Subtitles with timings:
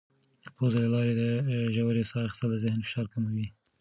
[0.43, 1.23] د پوزې له لارې د
[1.75, 3.47] ژورې ساه اخیستل د ذهن فشار کموي.